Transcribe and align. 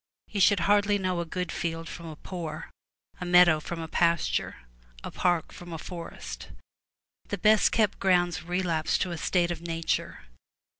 You 0.29 0.39
shall 0.41 0.57
hardly 0.61 0.97
know 0.97 1.19
a 1.19 1.25
good 1.27 1.51
field 1.51 1.87
from 1.87 2.07
a 2.07 2.15
poor, 2.15 2.71
a 3.19 3.23
meadow 3.25 3.59
from 3.59 3.79
a 3.79 3.87
pasture, 3.87 4.55
a 5.03 5.11
park 5.11 5.51
from 5.51 5.71
a 5.71 5.77
forest. 5.77 6.49
The 7.27 7.37
best 7.37 7.71
kept 7.71 7.99
grounds 7.99 8.41
relapse 8.41 8.97
to 8.97 9.11
a 9.11 9.17
state 9.19 9.51
of 9.51 9.61
nature. 9.61 10.25